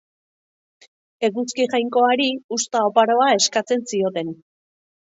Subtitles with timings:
[1.29, 2.27] Eguzki jainkoari
[2.59, 4.35] uzta oparoa eskatzen zioten.